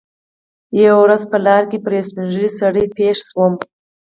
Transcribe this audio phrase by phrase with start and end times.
[0.81, 3.53] یوه ورځ په لاره کې پر یوه سپین ږیري سړي پېښ شوم.